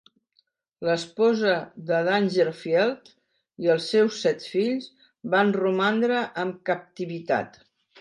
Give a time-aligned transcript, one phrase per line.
[0.87, 1.53] L'esposa
[1.89, 3.13] de Dangerfield
[3.67, 4.91] i els seus set fills
[5.37, 7.67] van romandre en captivitat.